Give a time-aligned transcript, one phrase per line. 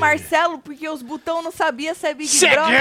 [0.00, 2.80] Marcelo, porque os botões não sabia se é Big Brother,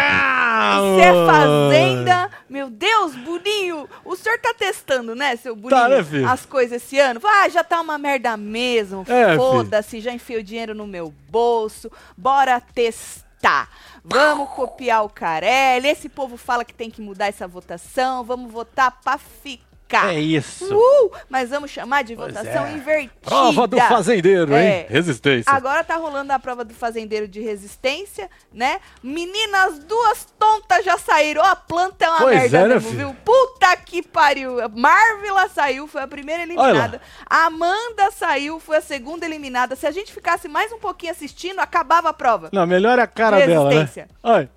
[0.95, 2.29] se é Fazenda.
[2.49, 6.27] Meu Deus, Boninho, o senhor tá testando, né, seu Boninho, Tá, né, filho?
[6.27, 7.19] as coisas esse ano?
[7.23, 11.91] Ah, já tá uma merda mesmo, É, foda-se, já enfiei o dinheiro no meu bolso,
[12.17, 13.69] bora testar.
[14.03, 18.91] Vamos copiar o Carelli, esse povo fala que tem que mudar essa votação, vamos votar
[19.03, 19.68] pra ficar.
[19.91, 20.75] É isso.
[20.75, 22.73] Uh, mas vamos chamar de Pois votação é.
[22.73, 23.13] invertida.
[23.21, 24.79] Prova do fazendeiro, É.
[24.81, 24.85] hein?
[24.89, 25.51] Resistência.
[25.51, 28.79] Agora tá rolando a prova do fazendeiro de resistência, né?
[29.01, 31.41] Meninas, duas tontas já saíram.
[31.41, 33.15] Ó, a planta é uma Pois merda é, né, mesmo, viu?
[33.25, 34.57] Puta que pariu.
[34.75, 37.01] Marvila saiu, foi a primeira eliminada.
[37.25, 39.75] Amanda saiu, foi a segunda eliminada.
[39.75, 42.49] Se a gente ficasse mais um pouquinho assistindo, acabava a prova.
[42.51, 43.75] Não, melhor é a cara dela, né?
[43.79, 44.07] Resistência.
[44.23, 44.49] Ai.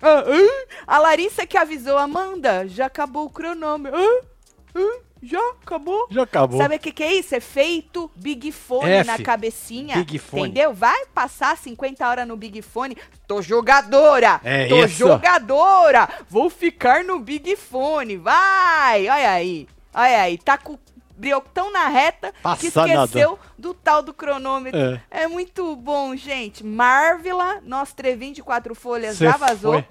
[0.85, 3.99] A Larissa que avisou, Amanda, já acabou o cronômetro.
[3.99, 4.21] Ah,
[4.75, 6.07] ah, já acabou?
[6.11, 6.59] Já acabou.
[6.59, 7.33] Sabe o que, que é isso?
[7.33, 9.95] É feito Big Fone É, na cabecinha.
[9.95, 10.43] Big Fone.
[10.43, 10.73] Entendeu?
[10.73, 12.97] Vai passar 50 horas no Big Fone.
[13.27, 14.41] Tô jogadora!
[14.43, 14.97] É tô isso.
[14.97, 16.09] jogadora!
[16.29, 18.17] Vou ficar no Big Fone.
[18.17, 19.07] Vai!
[19.09, 19.67] Olha aí.
[19.93, 20.37] Olha aí.
[20.37, 20.79] Tá com o
[21.15, 24.79] briocão na reta que Passa esqueceu do tal do cronômetro.
[24.79, 25.23] É.
[25.23, 25.27] É.
[25.27, 26.65] muito bom, gente.
[26.65, 29.73] Marvila, nosso trevinho de quatro folhas Cê já vazou.
[29.73, 29.85] foi.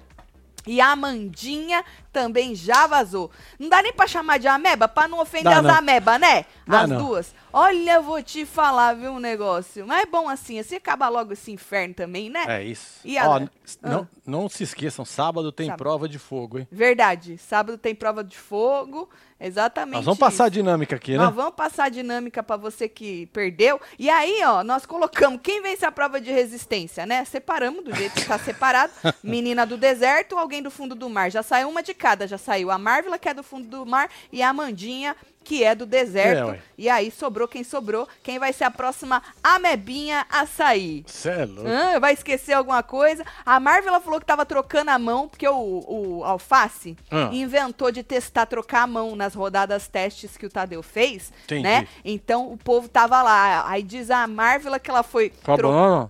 [0.65, 3.29] E a Amandinha também já vazou.
[3.59, 5.73] Não dá nem pra chamar de ameba, pra não ofender Dá as não.
[5.75, 6.45] ameba, né?
[6.65, 6.97] Dá as não.
[7.05, 7.33] duas.
[7.51, 9.85] Olha, eu vou te falar, viu, um negócio.
[9.85, 12.45] Mas é bom assim, assim acaba logo esse inferno também, né?
[12.47, 13.01] É isso.
[13.19, 13.49] A- Ó, Ah.
[13.81, 15.77] não, não se esqueçam, sábado tem Sábado.
[15.79, 16.67] prova de fogo, hein?
[16.71, 17.37] Verdade.
[17.37, 19.09] Sábado tem prova de fogo.
[19.39, 19.95] Exatamente.
[19.95, 20.53] Nós vamos passar a isso.
[20.53, 21.17] dinâmica aqui, né?
[21.17, 23.79] Nós vamos passar a dinâmica pra você que perdeu.
[23.99, 27.25] E aí, ó, nós colocamos quem vence a prova de resistência, né?
[27.25, 28.93] Separamos do jeito que tá separado.
[29.21, 31.29] Menina do deserto, alguém do fundo do mar.
[31.29, 32.27] Já saiu uma de cada.
[32.27, 35.73] Já saiu a Marvila, que é do fundo do mar, e a Amandinha, que é
[35.73, 36.49] do É, deserto.
[36.51, 36.59] ué.
[36.77, 38.05] e aí sobrou quem sobrou.
[38.21, 41.03] Quem vai ser a próxima amebinha a sair?
[41.07, 41.69] Cê é louco.
[42.01, 43.25] Vai esquecer alguma coisa.
[43.45, 47.29] A Marvel falou que tava trocando a mão, porque o, o Alface Ah.
[47.31, 51.63] inventou de testar trocar a mão nas rodadas testes que o Tadeu fez, Entendi.
[51.63, 51.87] né?
[52.03, 53.65] Então o povo tava lá.
[53.69, 55.29] Aí diz a Marvel que ela foi.
[55.43, 56.09] Com tro-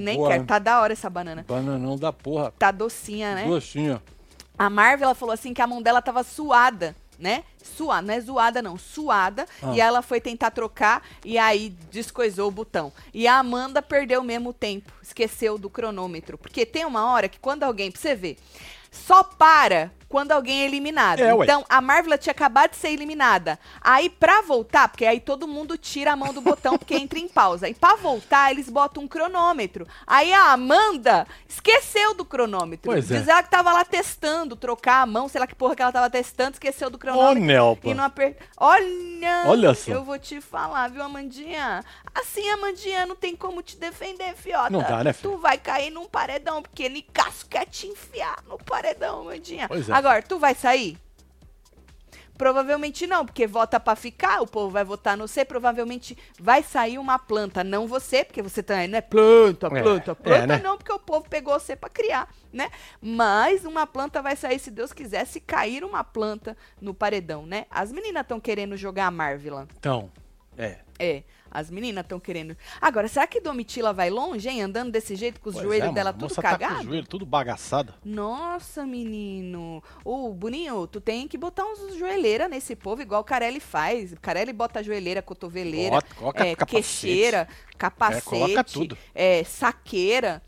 [0.00, 0.44] Nem quero, né?
[0.46, 1.44] tá da hora essa banana.
[1.46, 2.52] Bananão da porra.
[2.58, 3.44] Tá docinha, né?
[3.46, 4.00] Docinho.
[4.58, 7.44] A Marvel ela falou assim que a mão dela tava suada, né?
[7.62, 9.46] Suada, não é zoada não, suada.
[9.62, 9.72] Ah.
[9.74, 12.92] E ela foi tentar trocar e aí descoisou o botão.
[13.12, 16.38] E a Amanda perdeu mesmo tempo, esqueceu do cronômetro.
[16.38, 18.38] Porque tem uma hora que quando alguém, pra você ver,
[18.90, 21.20] só para quando alguém é eliminado.
[21.20, 23.58] É, então, a Marvel tinha acabado de ser eliminada.
[23.82, 27.28] Aí, pra voltar, porque aí todo mundo tira a mão do botão porque entra em
[27.28, 27.68] pausa.
[27.68, 29.86] E pra voltar, eles botam um cronômetro.
[30.06, 32.90] Aí a Amanda esqueceu do cronômetro.
[32.90, 33.18] Pois é.
[33.18, 35.92] Diz ela que tava lá testando, trocar a mão, sei lá que porra que ela
[35.92, 37.44] tava testando, esqueceu do cronômetro.
[37.44, 37.88] Nelpa.
[37.90, 38.38] E não aper...
[38.56, 39.44] Olha!
[39.48, 39.90] Olha só.
[39.90, 41.84] Eu vou te falar, viu, Amandinha?
[42.14, 44.70] Assim, Amandinha, não tem como te defender, fiota.
[44.70, 45.34] Não dá, né, filho?
[45.34, 49.68] Tu vai cair num paredão, porque Nicasso quer te enfiar no paredão, Amandinha.
[49.68, 49.92] Pois é.
[49.92, 50.98] Agora, tu vai sair?
[52.36, 56.98] Provavelmente não, porque vota pra ficar, o povo vai votar no C, provavelmente vai sair
[56.98, 60.60] uma planta, não você, porque você também não é planta, É, planta, é, planta né?
[60.62, 62.70] não, porque o povo pegou você pra criar, né?
[63.00, 67.64] Mas uma planta vai sair, se Deus quiser, se cair uma planta no paredão, né?
[67.70, 69.66] As meninas estão querendo jogar a Marvila.
[69.78, 70.12] Então,
[70.58, 70.80] é.
[70.98, 72.56] É, as meninas estão querendo.
[72.80, 74.62] Agora, será que Domitila vai longe, hein?
[74.62, 76.80] Andando desse jeito com os Pois joelhos é, dela tudo moça tá com cagado?
[76.80, 77.94] o joelho tudo bagaçado.
[78.04, 79.82] Nossa, menino.
[80.04, 84.12] Ô, Boninho, tu tem que botar uns joelheira nesse povo, igual o Carelli faz.
[84.12, 86.70] O Carelli bota joelheira, cotoveleira, Bota, coloca é, capacete.
[86.70, 87.48] queixeira,
[87.78, 88.98] capacete, coloca tudo.
[89.14, 90.42] é, saqueira.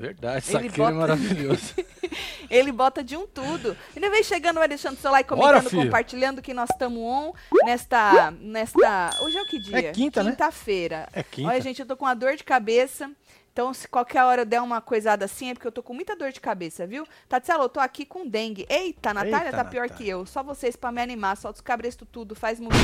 [0.00, 1.74] Verdade, Ele saqueiro é bota- maravilhoso.
[2.50, 3.76] Ele bota de um tudo.
[3.94, 5.82] E não vem chegando, vai deixando seu like, Bora, comentando, filho.
[5.84, 7.32] compartilhando que nós estamos on
[7.64, 9.10] nesta, nesta...
[9.20, 9.78] Hoje é o que dia?
[9.78, 10.30] É quinta, né?
[10.30, 11.06] Quinta-feira.
[11.12, 11.48] É quinta.
[11.50, 13.10] Olha, gente, eu tô com uma dor de cabeça.
[13.52, 16.16] Então, se qualquer hora eu der uma coisada assim, é porque eu tô com muita
[16.16, 17.06] dor de cabeça, viu?
[17.28, 18.64] Tatiana, eu tô aqui com dengue.
[18.70, 19.96] Eita, Natália Eita, tá pior Natália.
[20.04, 20.24] que eu.
[20.24, 21.36] Só vocês pra me animar.
[21.36, 22.74] Solta os cabrestos tudo, faz muito.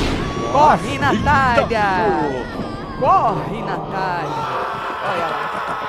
[0.51, 1.81] Corre, Natália!
[2.99, 4.29] Corre, Natália!
[5.09, 5.86] Olha lá.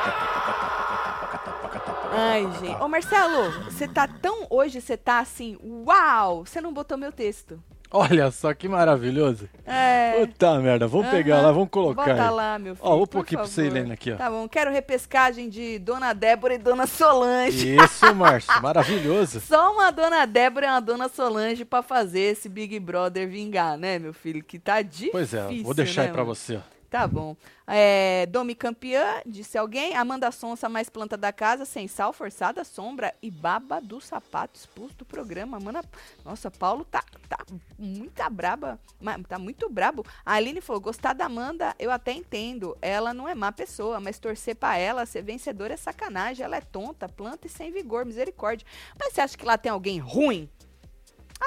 [2.11, 2.83] Ai, gente.
[2.83, 4.47] Ô, Marcelo, você tá tão...
[4.51, 6.45] Hoje você tá assim, uau!
[6.47, 7.63] Você não botou meu texto.
[7.91, 9.49] Olha só que maravilhoso.
[9.65, 10.13] É...
[10.27, 11.47] Puta merda, vamos pegar Aham.
[11.47, 12.31] lá, vamos colocar Bota aí.
[12.31, 12.87] lá, meu filho.
[12.87, 13.77] Ó, vou pôr aqui pra você, favor.
[13.79, 14.17] Helena, aqui, ó.
[14.17, 17.77] Tá bom, quero repescagem de Dona Débora e Dona Solange.
[17.77, 19.41] Isso, Márcio, maravilhoso.
[19.47, 23.99] Só uma Dona Débora e uma Dona Solange pra fazer esse Big Brother vingar, né,
[23.99, 24.45] meu filho?
[24.45, 26.35] Que tá difícil, Pois é, vou deixar aí né, pra mano?
[26.35, 26.78] você, ó.
[26.91, 27.37] Tá bom.
[27.67, 29.95] É, Domi campeã, disse alguém.
[29.95, 34.95] Amanda Sonsa, mais planta da casa, sem sal, forçada, sombra e baba do sapato expulso
[34.97, 35.61] do programa.
[35.61, 35.85] Mana,
[36.25, 37.45] nossa, Paulo tá, tá
[37.79, 38.81] muito braba.
[39.29, 40.03] Tá muito brabo.
[40.25, 42.75] A Aline falou: gostar da Amanda, eu até entendo.
[42.81, 46.43] Ela não é má pessoa, mas torcer pra ela, ser vencedora é sacanagem.
[46.43, 48.67] Ela é tonta, planta e sem vigor, misericórdia.
[48.99, 50.49] Mas você acha que lá tem alguém ruim?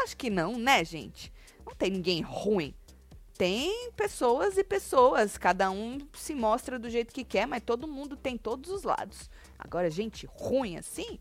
[0.03, 1.33] Acho que não, né, gente?
[1.65, 2.75] Não tem ninguém ruim
[3.37, 8.15] tem pessoas e pessoas, cada um se mostra do jeito que quer, mas todo mundo
[8.15, 9.29] tem todos os lados.
[9.57, 11.19] Agora, gente ruim assim,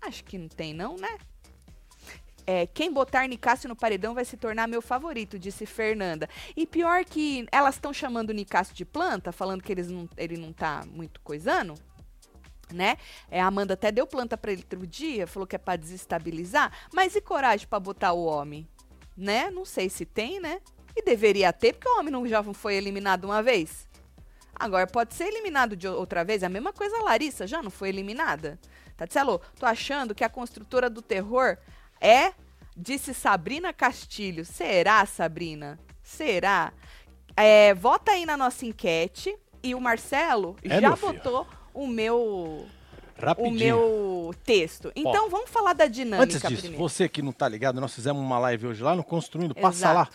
[0.00, 1.18] acho que não tem não, né?
[2.46, 6.28] É, quem botar Nicásio no paredão vai se tornar meu favorito, disse Fernanda.
[6.56, 10.36] E pior que elas estão chamando o Nicásio de planta, falando que eles não, ele
[10.36, 11.74] não tá muito coisando,
[12.72, 12.98] né?
[13.28, 16.72] É, a Amanda até deu planta para ele outro dia, falou que é para desestabilizar,
[16.94, 18.68] mas e coragem para botar o homem?
[19.16, 19.50] Né?
[19.50, 20.60] Não sei se tem, né?
[20.96, 23.86] E deveria ter, porque o homem não já foi eliminado uma vez.
[24.58, 26.42] Agora pode ser eliminado de outra vez.
[26.42, 28.58] A mesma coisa a Larissa já não foi eliminada.
[28.96, 31.58] Tatselo, tô achando que a construtora do terror
[32.00, 32.32] é,
[32.74, 34.46] disse Sabrina Castilho.
[34.46, 35.78] Será, Sabrina?
[36.02, 36.72] Será?
[37.36, 39.36] É, vota aí na nossa enquete.
[39.62, 42.66] E o Marcelo é, já botou o meu
[43.18, 43.50] Rapidinho.
[43.50, 44.90] o meu texto.
[44.96, 46.78] Então vamos falar da dinâmica Antes disso, primeiro.
[46.78, 49.54] você que não tá ligado, nós fizemos uma live hoje lá no Construindo.
[49.54, 50.08] Passa lá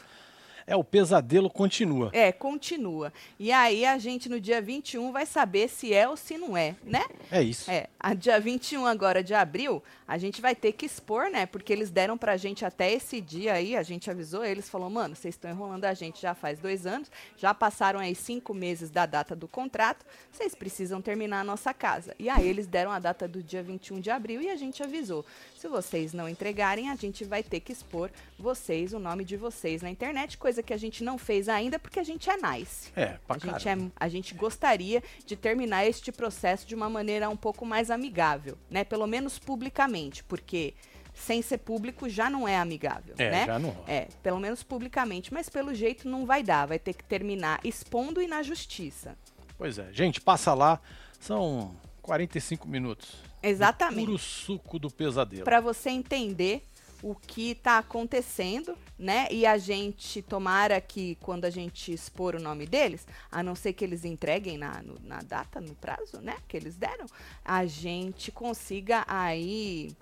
[0.66, 2.10] é, o pesadelo continua.
[2.14, 3.12] É, continua.
[3.40, 6.76] E aí a gente no dia 21 vai saber se é ou se não é,
[6.84, 7.04] né?
[7.32, 7.70] É isso.
[7.70, 11.46] É, a dia 21 agora de abril, a gente vai ter que expor, né?
[11.46, 15.16] Porque eles deram pra gente até esse dia aí, a gente avisou eles, falou, mano,
[15.16, 19.06] vocês estão enrolando a gente já faz dois anos, já passaram aí cinco meses da
[19.06, 22.16] data do contrato, vocês precisam terminar a nossa casa.
[22.20, 25.26] E aí eles deram a data do dia 21 de abril e a gente avisou.
[25.62, 28.10] Se vocês não entregarem, a gente vai ter que expor
[28.40, 32.00] vocês, o nome de vocês na internet, coisa que a gente não fez ainda porque
[32.00, 32.92] a gente é nice.
[32.96, 37.30] É, pra a gente, é, a gente gostaria de terminar este processo de uma maneira
[37.30, 38.84] um pouco mais amigável, né?
[38.84, 40.74] Pelo menos publicamente, porque
[41.14, 43.46] sem ser público já não é amigável, é, né?
[43.46, 43.84] Já não.
[43.88, 48.20] É, pelo menos publicamente, mas pelo jeito não vai dar, vai ter que terminar expondo
[48.20, 49.16] e na justiça.
[49.60, 50.82] Pois é, gente, passa lá,
[51.20, 53.31] são 45 minutos.
[53.42, 54.06] Exatamente.
[54.06, 55.44] Puro suco do pesadelo.
[55.44, 56.64] Para você entender
[57.02, 59.28] o que está acontecendo, né?
[59.32, 63.74] E a gente tomara que quando a gente expor o nome deles, a não ser
[63.74, 66.38] que eles entreguem na, no, na data, no prazo, né?
[66.48, 67.08] Que eles deram,
[67.44, 69.96] a gente consiga aí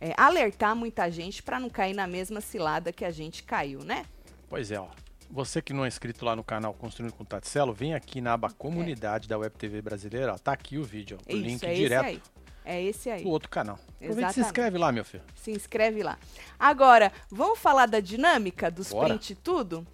[0.00, 4.06] é, alertar muita gente para não cair na mesma cilada que a gente caiu, né?
[4.48, 4.88] Pois é, ó.
[5.30, 8.50] Você que não é inscrito lá no canal Construindo com Tatselo, vem aqui na aba
[8.50, 9.28] Comunidade é.
[9.28, 12.33] da Web TV Brasileira, ó, tá aqui o vídeo, ó, o Isso, link é direto
[12.64, 13.22] é esse aí.
[13.22, 13.78] Do outro canal.
[14.00, 15.22] Aproveita se inscreve lá, meu filho.
[15.34, 16.18] Se inscreve lá.
[16.58, 19.08] Agora, vamos falar da dinâmica dos Bora.
[19.08, 19.86] print e tudo?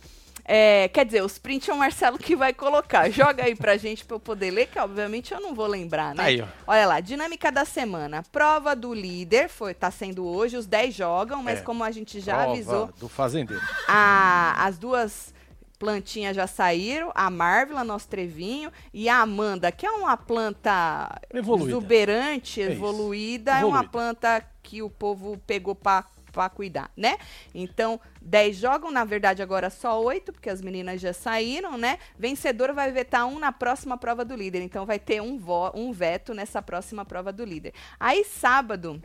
[0.44, 3.10] É, quer dizer, os print é o Marcelo que vai colocar.
[3.12, 6.24] Joga aí pra gente pra eu poder ler, que obviamente eu não vou lembrar, né?
[6.24, 6.46] Aí, ó.
[6.66, 8.22] Olha lá, dinâmica da semana.
[8.32, 11.62] Prova do líder, foi, tá sendo hoje, os 10 jogam, mas é.
[11.62, 12.90] como a gente já avisou.
[12.98, 13.62] Do fazendeiro.
[13.86, 15.32] A, as duas
[15.80, 21.70] plantinhas já saíram, a Marvel, nosso trevinho, e a Amanda, que é uma planta evoluída.
[21.70, 27.18] exuberante, é evoluída, é, uma planta que o povo pegou para para cuidar, né?
[27.52, 31.98] Então, 10 jogam, na verdade agora só 8, porque as meninas já saíram, né?
[32.16, 35.90] Vencedor vai vetar um na próxima prova do líder, então vai ter um, vo um
[35.90, 37.74] veto nessa próxima prova do líder.
[37.98, 39.02] Aí, sábado,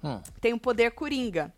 [0.00, 0.20] hum.
[0.40, 1.52] tem o Poder Coringa,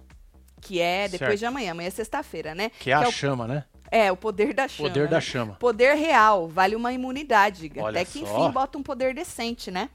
[0.63, 1.39] que é depois certo.
[1.41, 2.71] de amanhã, amanhã é sexta-feira, né?
[2.81, 3.13] Que é a que é o...
[3.13, 3.65] chama, né?
[3.93, 4.89] É, o poder da chama.
[4.89, 5.21] Poder da né?
[5.21, 5.55] chama.
[5.57, 7.71] Poder real, vale uma imunidade.
[7.77, 8.39] Olha Até que, só.
[8.39, 9.91] enfim, bota um poder decente, né?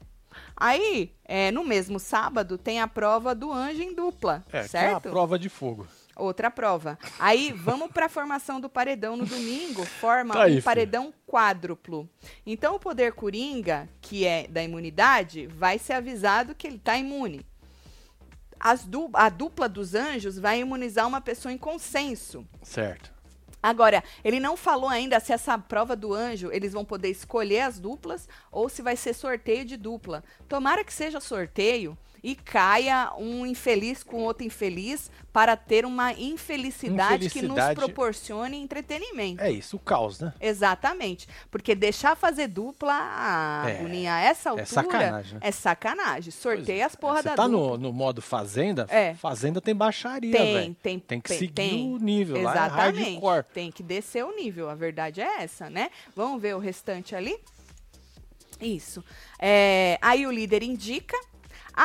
[0.56, 5.06] Aí, é, no mesmo sábado, tem a prova do anjo em dupla, é, certo?
[5.06, 5.84] É a prova de fogo.
[6.14, 6.96] Outra prova.
[7.18, 11.14] Aí, vamos para a formação do paredão no domingo, forma tá aí, um paredão filho.
[11.26, 12.08] quádruplo.
[12.46, 17.44] Então, o poder coringa, que é da imunidade, vai ser avisado que ele está imune.
[18.86, 22.46] Du a dupla dos anjos vai imunizar uma pessoa em consenso.
[22.62, 23.17] Certo.
[23.68, 27.78] Agora, ele não falou ainda se essa prova do anjo eles vão poder escolher as
[27.78, 30.24] duplas ou se vai ser sorteio de dupla.
[30.48, 37.26] Tomara que seja sorteio, e caia um infeliz com outro infeliz para ter uma infelicidade,
[37.26, 39.42] infelicidade, que nos proporcione entretenimento.
[39.42, 40.32] É isso, o caos, né?
[40.40, 41.28] Exatamente.
[41.50, 44.62] Porque deixar fazer dupla, ah, é, a essa é altura.
[44.62, 45.34] É sacanagem.
[45.34, 45.40] Né?
[45.42, 46.32] É sacanagem.
[46.32, 47.58] Sorteia as porra Você da tá dupla.
[47.58, 48.86] No, no modo fazenda?
[48.88, 49.14] É.
[49.14, 50.74] Fazenda tem baixaria, velho.
[50.82, 51.94] Tem, tem que tem, seguir tem.
[51.94, 53.20] o nível Exatamente.
[53.22, 53.38] lá.
[53.38, 54.68] É tem que descer o nível.
[54.68, 55.90] A verdade é essa, né?
[56.16, 57.38] Vamos ver o restante ali?
[58.60, 59.04] Isso.
[59.38, 61.16] É, aí o líder indica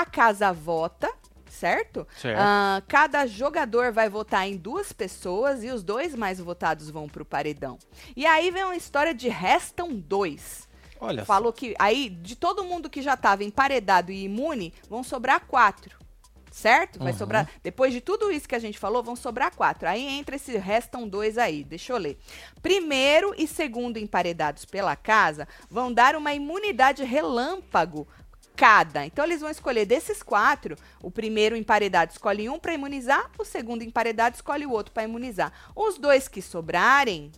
[0.01, 1.11] a casa vota,
[1.47, 2.07] certo?
[2.19, 2.39] Certo.
[2.39, 7.23] Ah, cada jogador vai votar em duas pessoas e os dois mais votados vão pro
[7.23, 7.77] paredão.
[8.15, 10.67] E aí vem uma história de restam dois.
[10.99, 15.41] Olha Falou que aí, de todo mundo que já tava emparedado e imune, vão sobrar
[15.45, 16.01] quatro.
[16.49, 16.99] Certo?
[16.99, 17.17] Vai Uhum.
[17.17, 17.49] sobrar.
[17.63, 19.89] Depois de tudo isso que a gente falou, vão sobrar quatro.
[19.89, 21.63] Aí entra esse restam dois aí.
[21.63, 22.17] Deixa eu ler.
[22.61, 28.07] Primeiro e segundo emparedados pela casa vão dar uma imunidade relâmpago
[28.55, 29.05] cada.
[29.05, 33.83] Então eles vão escolher desses quatro, o primeiro emparedado escolhe um para imunizar, o segundo
[33.83, 35.51] emparedado escolhe o outro para imunizar.
[35.75, 37.31] Os dois que sobrarem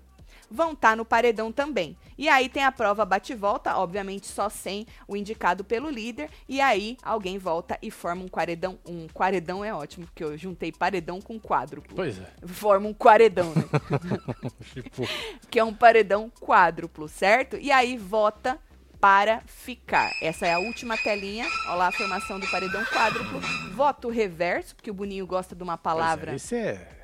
[0.50, 1.98] vão estar no paredão também.
[2.18, 6.98] E aí tem a prova bate-volta, obviamente só sem o indicado pelo líder, e aí
[7.04, 8.80] alguém volta e forma um quaredão.
[8.86, 11.96] Um quaredão é ótimo, porque eu juntei paredão com quádruplo.
[11.96, 12.48] Pois é.
[12.48, 13.64] Forma um quaredão, né?
[14.74, 15.04] Tipo,
[15.50, 17.58] que é um paredão quádruplo, certo?
[17.58, 18.60] E aí vota
[19.00, 20.12] para ficar.
[20.22, 21.46] Essa é a última telinha.
[21.68, 23.40] Olha lá a formação do paredão quádruplo.
[23.74, 26.32] Voto reverso, porque o Boninho gosta de uma palavra.
[26.32, 26.96] Pois é, esse é,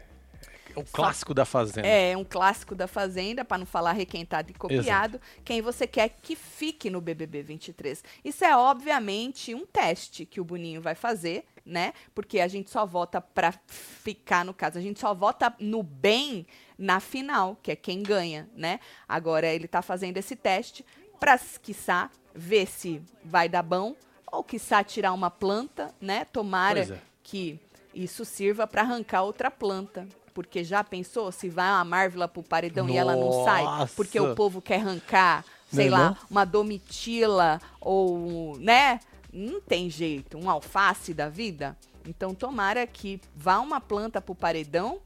[0.75, 1.87] o clássico da Fazenda.
[1.87, 5.19] É, um clássico da Fazenda, para não falar requentado e copiado.
[5.43, 8.03] Quem você quer que fique no BBB 23.
[8.23, 11.93] Isso é, obviamente, um teste que o Boninho vai fazer, né?
[12.15, 14.77] Porque a gente só vota para ficar, no caso.
[14.77, 16.45] A gente só vota no bem
[16.77, 18.79] na final, que é quem ganha, né?
[19.07, 20.85] Agora ele tá fazendo esse teste
[21.21, 23.95] para, quiçá, ver se vai dar bom
[24.31, 26.25] ou, quiçá, tirar uma planta, né?
[26.25, 27.01] Tomara é.
[27.21, 27.59] que
[27.93, 30.07] isso sirva para arrancar outra planta.
[30.33, 33.63] Porque já pensou se vai uma Marvel pro paredão e ela não sai?
[33.63, 33.93] Nossa.
[33.95, 36.17] Porque o povo quer arrancar, sei Não é lá, não?
[36.29, 38.99] uma domitila ou, né?
[39.31, 41.77] Não tem jeito, um alface da vida.
[42.07, 45.01] Então tomara que vá uma planta pro paredão.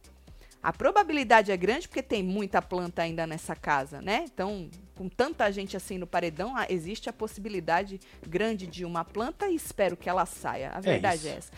[0.62, 4.26] A probabilidade é grande porque tem muita planta ainda nessa casa, né?
[4.28, 9.48] Então, com tanta gente assim no paredão, ah, existe a possibilidade grande de uma planta
[9.48, 10.72] e espero que ela saia.
[10.72, 11.28] A verdade isso.
[11.28, 11.52] é, essa.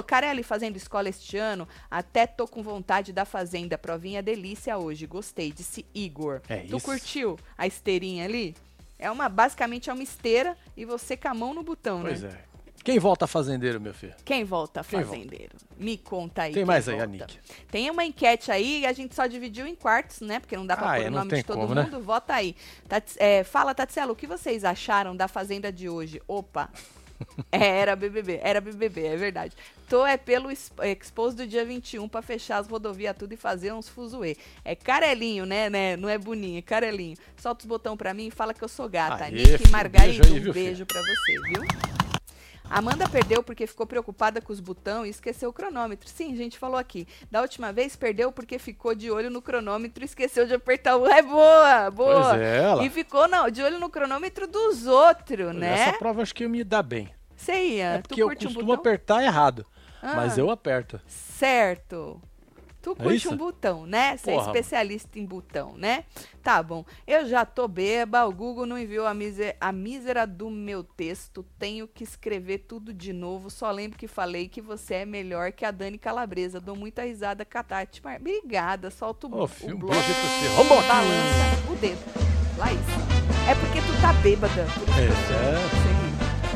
[0.00, 0.02] Força.
[0.02, 3.78] Carelli fazendo escola este ano, até tô com vontade da fazenda.
[3.78, 6.40] Provinha delícia hoje, gostei, disse Igor.
[6.48, 6.84] É tu isso.
[6.84, 8.54] curtiu a esteirinha ali?
[8.98, 12.30] É uma, basicamente é uma esteira e você com a mão no botão, Pois né?
[12.50, 12.53] é.
[12.84, 14.14] Quem volta fazendeiro, meu filho?
[14.24, 15.56] Quem volta Quem fazendeiro?
[15.78, 16.52] Me conta aí.
[16.52, 17.08] Tem mais aí, volta.
[17.10, 17.38] Anick.
[17.70, 20.38] Tem uma enquete aí e a gente só dividiu em quartos, né?
[20.38, 21.82] Porque não dá pra Ah, pôr é, o nome de todo como, né?
[21.84, 22.00] mundo.
[22.02, 22.54] Vota aí.
[22.86, 26.20] Tats- é, fala, Tatselo, o que vocês acharam da Fazenda de hoje?
[26.28, 26.68] Opa!
[27.50, 29.56] É, era BBB, era BBB, é verdade.
[29.88, 33.88] Tô é pelo Expos do dia 21 pra fechar as rodovias tudo e fazer uns
[33.88, 34.36] fuzuê.
[34.64, 35.96] É carelinho, né, né?
[35.96, 37.16] Não é boninho, é carelinho.
[37.36, 39.24] Solta os botão pra mim e fala que eu sou gata.
[39.24, 41.62] Aê, Nick Margarida, beijo aí, um beijo pra você, viu?
[42.68, 46.08] Amanda perdeu porque ficou preocupada com os botões e esqueceu o cronômetro.
[46.08, 47.06] Sim, a gente falou aqui.
[47.30, 51.06] Da última vez perdeu porque ficou de olho no cronômetro e esqueceu de apertar o.
[51.06, 52.30] É boa, boa.
[52.30, 52.82] Pois é, ela.
[52.84, 55.78] E ficou não, de olho no cronômetro dos outros, né?
[55.88, 57.08] Essa prova acho que eu me dá bem.
[57.36, 57.84] Você ia.
[57.94, 58.74] É porque eu um costumo botão?
[58.80, 59.66] apertar errado.
[60.02, 60.40] Mas Ah.
[60.40, 61.00] eu aperto.
[61.06, 62.20] Certo.
[62.84, 64.14] Tu curte É um botão, né?
[64.18, 66.04] Você é especialista em botão, né?
[66.42, 66.84] Tá bom.
[67.06, 71.42] Eu já tô beba, o Google não enviou a, mise- a mísera do meu texto.
[71.58, 73.48] Tenho que escrever tudo de novo.
[73.48, 76.60] Só lembro que falei que você é melhor que a Dani Calabresa.
[76.60, 78.02] Dou muita risada com a Tati.
[78.04, 78.90] Mar- Obrigada.
[78.90, 79.94] Solta o, Ô, o filho, bloco.
[79.94, 80.48] você.
[80.86, 81.98] Balança o dedo.
[82.58, 83.48] Lá isso.
[83.50, 84.66] É porque tu tá bêbada.
[84.74, 85.32] Por isso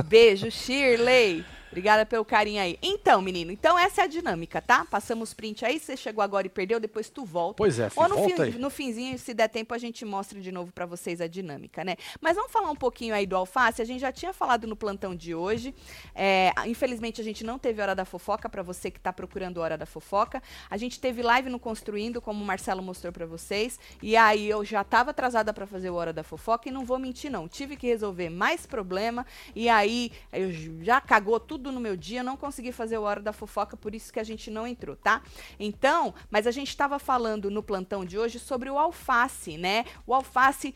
[0.06, 1.44] Beijo, Shirley.
[1.72, 2.78] Obrigada pelo carinho aí.
[2.82, 4.86] Então, menino, então essa é a dinâmica, tá?
[4.86, 7.56] Passamos print aí, você chegou agora e perdeu, depois tu volta.
[7.58, 10.40] Pois é, filho, Ou no, volta fim- no finzinho, se der tempo, a gente mostra
[10.42, 11.96] de novo pra vocês a dinâmica, né?
[12.20, 13.82] Mas vamos falar um pouquinho aí do alface.
[13.82, 15.74] A gente já tinha falado no plantão de hoje.
[16.14, 19.78] É, infelizmente, a gente não teve hora da fofoca pra você que tá procurando hora
[19.78, 20.44] da fofoca.
[20.70, 23.80] A gente teve live no Construindo, como o Marcelo mostrou pra vocês.
[24.02, 27.00] E aí eu já tava atrasada pra fazer o hora da fofoca e não vou
[27.00, 27.48] mentir, não.
[27.48, 29.26] Tive que resolver mais problema.
[29.56, 30.52] E aí eu
[30.84, 34.14] já cagou tudo no meu dia, não consegui fazer o hora da fofoca, por isso
[34.14, 35.22] que a gente não entrou, tá?
[35.60, 39.84] Então, mas a gente estava falando no plantão de hoje sobre o alface, né?
[40.08, 40.74] O alface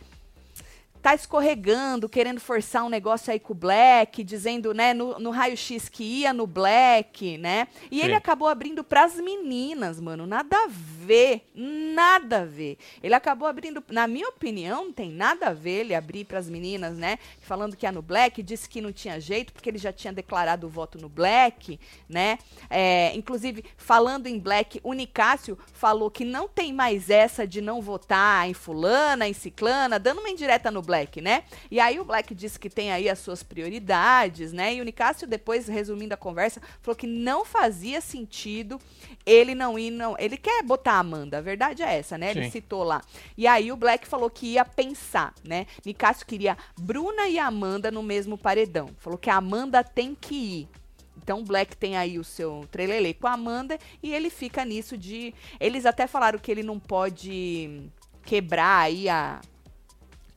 [1.05, 5.87] tá escorregando, querendo forçar um negócio aí com o Black, dizendo, né, no, no raio-x
[5.87, 7.67] que ia no Black, né?
[7.91, 8.05] E Sim.
[8.05, 10.25] ele acabou abrindo pras meninas, mano.
[10.25, 10.67] Nada a
[11.05, 11.41] ver.
[11.53, 12.77] Nada a ver.
[13.01, 16.97] Ele acabou abrindo, na minha opinião, não tem nada a ver ele abrir pras meninas,
[16.97, 17.19] né?
[17.39, 20.67] Falando que ia no Black, disse que não tinha jeito, porque ele já tinha declarado
[20.67, 22.39] o voto no Black, né?
[22.69, 27.81] É, inclusive, falando em Black, o Nicásio falou que não tem mais essa de não
[27.81, 31.43] votar em fulana, em ciclana, dando uma indireta no Black, né?
[31.69, 34.73] E aí o Black disse que tem aí as suas prioridades, né?
[34.73, 38.79] E o Nicásio depois, resumindo a conversa, falou que não fazia sentido
[39.25, 40.15] ele não ir, não.
[40.19, 41.37] Ele quer botar Amanda.
[41.37, 42.31] A verdade é essa, né?
[42.31, 42.51] Ele Sim.
[42.51, 43.01] citou lá.
[43.37, 45.65] E aí o Black falou que ia pensar, né?
[45.85, 48.89] Nicásio queria Bruna e Amanda no mesmo paredão.
[48.97, 50.69] Falou que a Amanda tem que ir.
[51.17, 54.97] Então o Black tem aí o seu trelelê com a Amanda e ele fica nisso
[54.97, 55.33] de.
[55.59, 57.89] Eles até falaram que ele não pode
[58.23, 59.41] quebrar aí a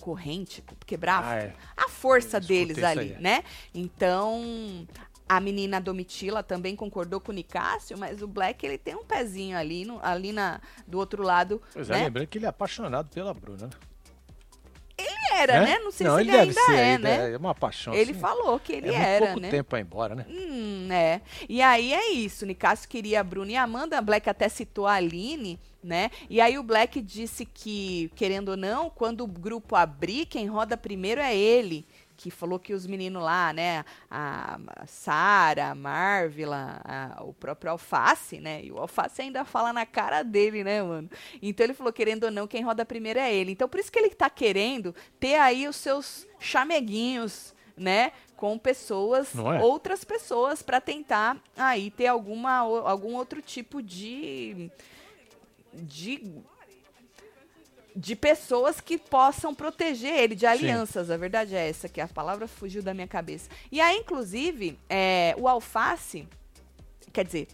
[0.00, 1.55] corrente, quebrar a Ah, é.
[1.77, 3.21] a força deles ali, aí, é.
[3.21, 3.45] né?
[3.75, 4.87] Então,
[5.29, 9.57] a menina Domitila também concordou com o Nicásio, mas o Black ele tem um pezinho
[9.59, 11.61] ali, no- ali na, do outro lado.
[11.73, 12.05] Pois é, né?
[12.05, 13.71] lembrando que ele é apaixonado pela Bruna, né?
[15.33, 15.65] Era, É?
[15.65, 15.79] né?
[15.79, 17.33] Não sei Não, se ele, ele, ainda é, ainda né?
[17.33, 17.95] É uma paixão.
[17.95, 18.21] Ele assim.
[18.21, 19.51] falou que ele é muito era, pouco né?
[19.51, 20.27] tempo pra ir embora, né?
[20.29, 21.21] Hum, é.
[21.49, 22.45] E aí é isso.
[22.45, 24.01] Nicásio queria a Bruna e a Amanda.
[24.01, 26.11] Black até citou a Aline, né?
[26.29, 30.77] E aí o Black disse que, querendo ou não, quando o grupo abrir, quem roda
[30.77, 31.87] primeiro é ele.
[32.21, 33.85] Que falou que os meninos lá, né?
[34.11, 34.59] A
[34.89, 38.61] Sara, a Marvila, a- o próprio Alface, né?
[38.65, 41.09] E o Alface ainda fala na cara dele, né, mano?
[41.41, 43.53] Então ele falou, querendo ou não, quem roda primeiro é ele.
[43.53, 48.11] Então por isso que ele tá querendo ter aí os seus chameguinhos, né?
[48.37, 49.61] Com pessoas, é?
[49.63, 54.69] outras pessoas, pra tentar aí ter alguma, algum outro tipo de.
[55.73, 56.33] de
[57.95, 61.11] de pessoas que possam proteger ele, de alianças.
[61.11, 63.50] A verdade é essa, que a palavra fugiu da minha cabeça.
[63.71, 66.28] E aí, inclusive, é, o alface,
[67.12, 67.49] quer dizer,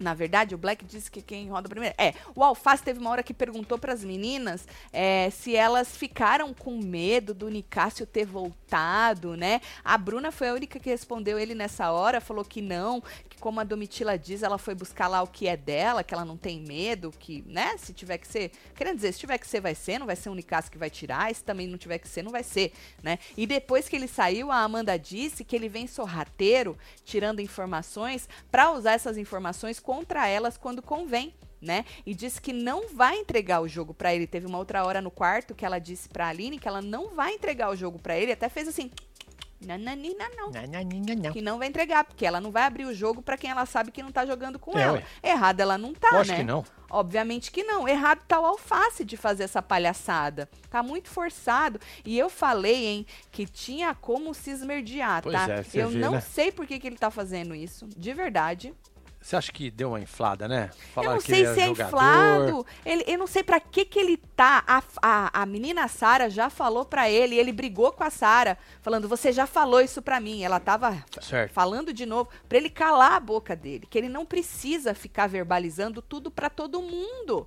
[0.00, 1.94] na verdade, o Black disse que quem roda primeiro.
[1.98, 6.54] É, o Alface teve uma hora que perguntou para as meninas é, se elas ficaram
[6.54, 9.60] com medo do Nicásio ter voltado, né?
[9.84, 13.60] A Bruna foi a única que respondeu ele nessa hora, falou que não, que como
[13.60, 16.60] a Domitila diz, ela foi buscar lá o que é dela, que ela não tem
[16.60, 18.52] medo, que, né, se tiver que ser.
[18.74, 20.88] Querendo dizer, se tiver que ser, vai ser, não vai ser o Nicásio que vai
[20.88, 23.18] tirar, e se também não tiver que ser, não vai ser, né?
[23.36, 28.70] E depois que ele saiu, a Amanda disse que ele vem sorrateiro, tirando informações, para
[28.70, 31.34] usar essas informações contra elas quando convém.
[31.60, 31.84] Né?
[32.06, 34.26] E disse que não vai entregar o jogo pra ele.
[34.26, 37.34] Teve uma outra hora no quarto que ela disse pra Aline que ela não vai
[37.34, 38.32] entregar o jogo pra ele.
[38.32, 38.90] Até fez assim:
[39.60, 40.50] nananina, não.
[40.50, 41.32] Não.
[41.32, 43.90] Que não vai entregar, porque ela não vai abrir o jogo pra quem ela sabe
[43.90, 44.92] que não tá jogando com É, ela.
[44.94, 45.04] ué.
[45.22, 46.38] Errada ela não tá, Lógico né?
[46.38, 46.64] que não.
[46.88, 47.86] Obviamente que não.
[47.86, 50.48] Errado tá o alface de fazer essa palhaçada.
[50.70, 51.78] Tá muito forçado.
[52.06, 55.46] E eu falei, hein, que tinha como se esmerdear, Pois tá?
[55.52, 56.20] é, eu vê, não né?
[56.22, 57.86] sei por que, que ele tá fazendo isso.
[57.86, 58.72] De verdade.
[59.22, 60.70] Você acha que deu uma inflada, né?
[60.72, 61.86] eu Falaram não que sei se é jogador.
[61.88, 62.66] inflado.
[62.86, 64.64] Ele, eu não sei pra que que ele tá.
[64.66, 67.36] A, a, a menina Sara já falou pra ele.
[67.38, 70.42] Ele brigou com a Sara, falando: Você já falou isso pra mim.
[70.42, 71.52] Ela tava Certo.
[71.52, 76.00] falando de novo pra ele calar a boca dele, que ele não precisa ficar verbalizando
[76.00, 77.46] tudo pra todo mundo.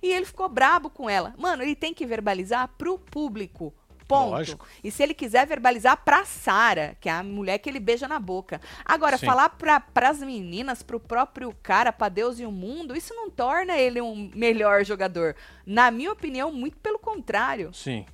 [0.00, 1.34] E ele ficou brabo com ela.
[1.36, 3.74] Mano, ele tem que verbalizar pro público.
[4.10, 4.30] Ponto.
[4.30, 4.66] Lógico.
[4.84, 8.18] E se ele quiser verbalizar pra Sara, que é a mulher que ele beija na
[8.18, 8.60] boca.
[8.84, 9.26] Agora, Sim.
[9.26, 13.76] falar pra, pras meninas, pro próprio cara, pra Deus e o mundo, isso não torna
[13.78, 15.34] ele um melhor jogador.
[15.64, 17.72] Na minha opinião, muito pelo contrário.
[17.72, 18.04] Sim.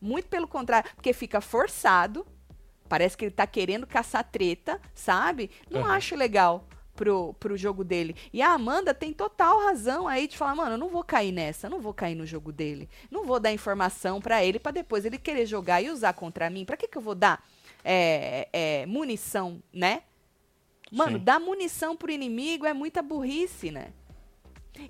[0.00, 2.26] Muito pelo contrário, porque fica forçado.
[2.88, 5.50] Parece que ele tá querendo caçar treta, sabe?
[5.70, 5.86] Não Uhum.
[5.86, 8.16] acho legal pro, pro jogo dele.
[8.32, 11.68] E a Amanda tem total razão aí de falar, mano, eu não vou cair nessa,
[11.68, 12.88] não vou cair no jogo dele.
[13.10, 16.64] Não vou dar informação pra ele pra depois ele querer jogar e usar contra mim.
[16.64, 17.44] Pra que que eu vou dar
[17.84, 20.02] é, é, munição, né?
[20.90, 21.24] Mano, Sim.
[21.24, 23.88] dar munição pro inimigo é muita burrice, né?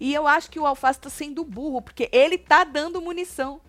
[0.00, 3.60] E eu acho que o Alface tá sendo burro, porque ele tá dando munição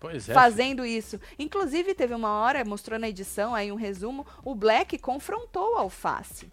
[0.00, 0.34] Pois é.
[0.34, 1.20] fazendo isso.
[1.38, 6.50] Inclusive, teve uma hora, mostrou na edição aí um resumo, o Black confrontou o Alface.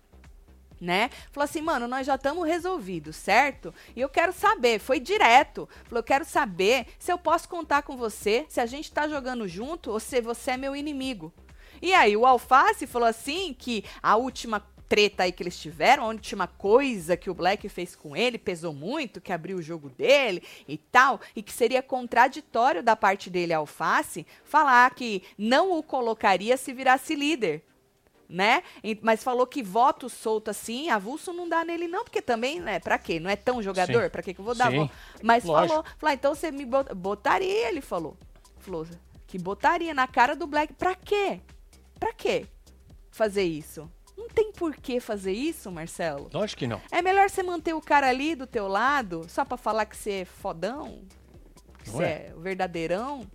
[0.80, 1.10] Né?
[1.32, 3.74] Falou assim, mano, nós já estamos resolvidos, certo?
[3.96, 5.68] E eu quero saber, foi direto.
[5.86, 9.48] Falou, eu quero saber se eu posso contar com você, se a gente tá jogando
[9.48, 11.34] junto ou se você é meu inimigo.
[11.82, 16.08] E aí o Alface falou assim que a última treta aí que eles tiveram, a
[16.08, 20.42] última coisa que o Black fez com ele pesou muito, que abriu o jogo dele
[20.68, 26.56] e tal, e que seria contraditório da parte dele, Alface, falar que não o colocaria
[26.58, 27.64] se virasse líder.
[28.30, 28.62] Né?
[29.02, 32.98] Mas falou que voto solto assim, avulso não dá nele não, porque também, né, pra
[32.98, 33.22] quê?
[33.22, 34.10] Não é tão jogador?
[34.10, 34.94] Pra que que eu vou dar voto?
[35.24, 35.70] Mas lógico.
[35.70, 38.18] falou, falou, ah, então você me bot- botaria, ele falou.
[38.60, 38.86] Falou
[39.26, 40.74] que botaria na cara do Black.
[40.74, 41.40] Pra quê?
[41.98, 42.46] Pra quê
[43.12, 43.90] fazer isso?
[44.18, 46.30] Não tem por que fazer isso, Marcelo.
[46.34, 46.82] Lógico que não.
[46.92, 50.12] É melhor você manter o cara ali do teu lado, só pra falar que você
[50.12, 51.02] é fodão,
[51.82, 52.28] que você é?
[52.30, 53.26] é o verdadeirão.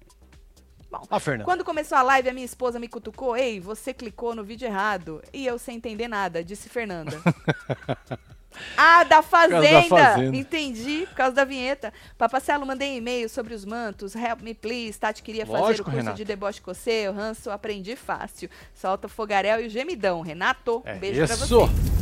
[1.11, 1.45] Bom, Fernando.
[1.45, 3.37] quando começou a live, a minha esposa me cutucou.
[3.37, 5.23] Ei, você clicou no vídeo errado.
[5.33, 7.19] E eu sem entender nada, disse Fernanda.
[8.77, 9.89] ah, da causa da fazenda.
[9.89, 10.37] Fazenda.
[10.37, 11.93] Entendi, por causa da vinheta.
[12.19, 14.15] Papacelo, mandei e-mail sobre os mantos.
[14.15, 14.99] Help me, please.
[14.99, 16.17] Tati queria fazer Lógico, o curso Renata.
[16.17, 17.13] de deboche coceiro.
[17.13, 18.51] Ranço, aprendi fácil.
[18.75, 20.21] Solta o fogaréu e o gemidão.
[20.21, 21.45] Renato, É beijo pra você.
[21.45, 21.93] isso.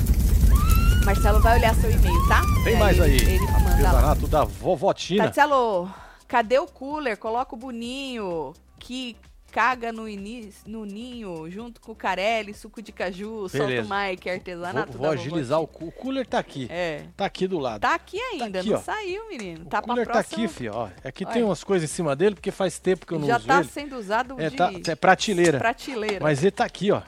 [1.05, 2.43] Marcelo vai olhar seu e-mail, tá?
[2.65, 3.17] Tem E mais aí.
[3.17, 3.71] Ele, manda.
[3.71, 5.25] Artesanato da vovotina.
[5.25, 5.91] Tatielo,
[6.29, 7.17] cadê o cooler?
[7.17, 9.17] Coloca o Boninho que
[9.53, 13.93] caga no, ini- no ninho junto com o Carelli, suco de caju, solta Beleza.
[13.95, 16.69] o Mike, artesanato Vou, vou agilizar o, cu- o cooler tá aqui.
[16.71, 17.03] É.
[17.17, 17.81] Tá aqui do lado.
[17.81, 18.81] Tá aqui ainda, aqui, não ó.
[18.81, 19.63] saiu, menino.
[19.63, 20.45] o Tá pra cooler tá próxima.
[20.45, 20.73] aqui, filho.
[20.75, 21.35] Ó, aqui Olha.
[21.35, 23.59] tem umas coisas em cima dele, porque faz tempo que eu não Já uso tá
[23.61, 23.69] ele.
[23.69, 25.59] sendo usado É, de tá, é prateleira.
[25.59, 26.21] prateleira.
[26.23, 27.03] Mas ele tá aqui, ó.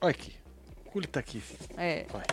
[0.00, 0.34] Olha aqui.
[0.84, 1.58] O cooler tá aqui, filho.
[1.78, 2.04] É.
[2.12, 2.24] Olha.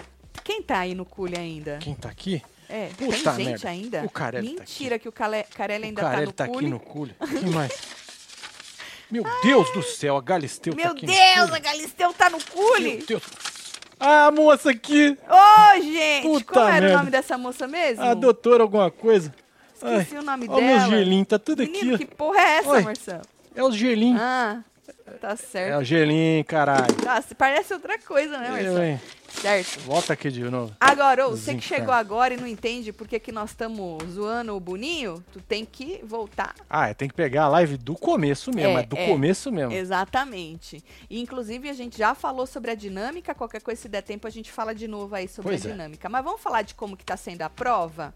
[0.43, 1.77] Quem tá aí no cule ainda?
[1.79, 2.41] Quem tá aqui?
[2.67, 3.69] É, Puta tem gente merda.
[3.69, 4.03] ainda?
[4.03, 6.79] O Carelli tá Mentira que o Carelli ainda o Carelli tá tá, no aqui no
[6.79, 7.15] cooler.
[7.39, 7.71] Quem mais?
[9.11, 11.59] Meu Deus do céu, a Galisteu tá Meu aqui Deus, a.
[11.59, 13.03] Galisteu tá no Meu cule!
[13.07, 13.23] Deus.
[13.99, 15.17] Ah, a moça aqui.
[15.29, 16.23] Ô, gente!
[16.27, 16.97] Puta como era o merda.
[16.97, 18.03] nome dessa moça mesmo?
[18.03, 19.33] A doutora alguma coisa.
[19.75, 20.77] Esqueci o nome Olha dela.
[20.79, 22.05] meus gelinhos, tá tudo Menino, aqui.
[22.05, 22.81] que porra é essa, Oi.
[22.81, 23.21] Marcelo?
[23.55, 24.21] É os gelinhos.
[24.21, 24.59] Ah,
[25.19, 25.79] tá É certo.
[25.79, 26.93] o gelinho, caralho.
[27.03, 28.83] Tá, se parece outra coisa, né, Eu, Marcelo?
[28.83, 29.01] hein?
[29.41, 29.79] Certo.
[29.81, 30.75] Volta aqui de novo.
[30.79, 34.59] Agora, ô, você que chegou agora e não entende por que, nós estamos zoando o
[34.59, 38.77] Boninho, tu tem que voltar Ah, é, tem que pegar a live do começo mesmo,
[38.77, 39.07] É, é, do é.
[39.07, 39.71] começo mesmo.
[39.71, 40.83] Exatamente.
[41.09, 43.33] E, inclusive, a gente já falou sobre a dinâmica.
[43.33, 45.71] Qualquer coisa, se der tempo, a gente fala de novo aí sobre Pois a é.
[45.71, 46.09] dinâmica.
[46.09, 48.13] Mas vamos falar de como que tá sendo a prova?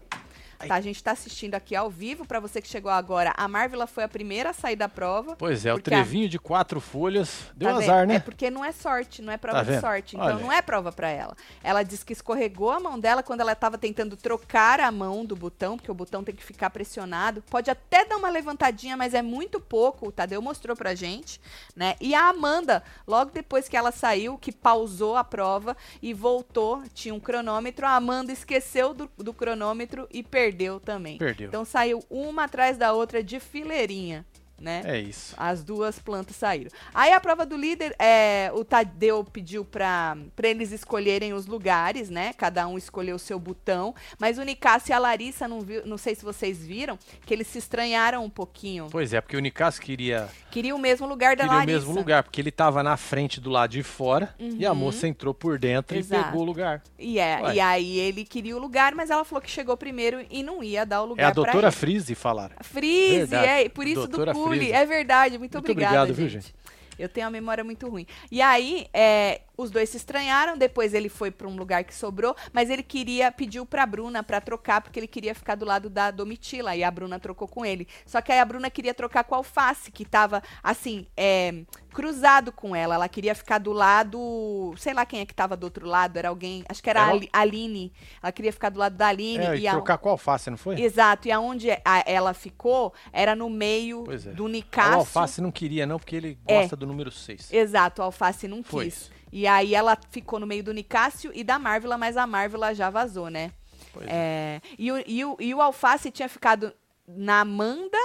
[0.68, 2.24] Tá, a gente tá assistindo aqui ao vivo.
[2.26, 5.36] Pra você que chegou agora, a Marvela foi a primeira a sair da prova.
[5.36, 7.82] Pois é, o Porque a- trevinho de quatro folhas deu Tá vendo?
[7.90, 8.14] azar, né?
[8.16, 9.80] É porque não é sorte, não é prova Tá de vendo?
[9.80, 10.16] sorte.
[10.16, 11.36] Então Olha não é prova pra ela.
[11.62, 15.36] Ela disse que escorregou a mão dela quando ela tava tentando trocar a mão do
[15.36, 17.42] botão, porque o botão tem que ficar pressionado.
[17.50, 20.08] Pode até dar uma levantadinha, mas é muito pouco.
[20.08, 21.40] O Tadeu mostrou pra gente,
[21.76, 21.96] né?
[22.00, 27.14] E a Amanda, logo depois que ela saiu, que pausou a prova e voltou, tinha
[27.14, 31.18] um cronômetro, a Amanda esqueceu do, do cronômetro e perdeu também.
[31.18, 31.48] Perdeu.
[31.48, 34.24] Então saiu uma atrás da outra de fileirinha,
[34.58, 34.82] né?
[34.84, 35.34] É isso.
[35.36, 36.70] As duas plantas saíram.
[36.92, 42.08] Aí a prova do líder, é, o Tadeu pediu pra pra eles escolherem os lugares,
[42.10, 42.32] né?
[42.34, 43.94] Cada um escolheu o seu botão.
[44.18, 47.46] Mas o Nicásio e a Larissa, não, viu, não sei se vocês viram, que eles
[47.46, 48.88] se estranharam um pouquinho.
[48.90, 51.78] Pois é, porque o Nicasso queria, Queriam o mesmo lugar da queria o Larissa.
[51.80, 54.78] mesmo lugar, porque ele tava na frente do lado de fora e a Uhum.
[54.78, 56.20] moça entrou por dentro Exato.
[56.20, 56.82] e pegou o lugar.
[56.98, 57.54] E, é, Ué.
[57.56, 60.84] e aí ele queria o lugar, mas ela falou que chegou primeiro e não ia
[60.86, 61.70] dar o É lugar a pra doutora.
[61.72, 62.54] Frise falaram.
[62.72, 63.46] Verdade.
[63.46, 64.43] é, por isso Doutora do.
[64.48, 64.72] Freeze.
[64.72, 66.54] É verdade, muito, Muito obrigada, obrigado, viu, gente.
[66.98, 68.06] Eu tenho uma memória muito ruim.
[68.30, 72.34] E aí, é, os dois se estranharam, depois ele foi pra um lugar que sobrou,
[72.52, 76.10] mas ele queria, pediu pra Bruna pra trocar, porque ele queria ficar do lado da
[76.10, 77.86] Domitila, e a Bruna trocou com ele.
[78.06, 81.62] Só que aí a Bruna queria trocar com a Alface, que tava, assim, é,
[81.92, 82.94] cruzado com ela.
[82.96, 86.28] Ela queria ficar do lado, sei lá quem é que tava do outro lado, era
[86.28, 87.92] alguém, acho que era a o- Aline.
[88.22, 89.44] Ela queria ficar do lado da Aline.
[89.44, 90.80] É, e e a, trocar com alface, não foi?
[90.80, 94.16] Exato, e aonde a- ela ficou era no meio é.
[94.32, 94.94] do O Nicásio.
[94.94, 96.60] alface não queria não, porque ele É.
[96.62, 97.52] gosta do número 6.
[97.52, 99.10] Exato, o Alface não Foi quis.
[99.34, 102.88] E aí ela ficou no meio do Nicásio e da Marvela, mas a Marvela já
[102.88, 103.50] vazou, né?
[103.92, 104.12] Pois é.
[104.12, 106.72] É, e, o, e, o, e o Alface tinha ficado
[107.04, 107.98] na Amanda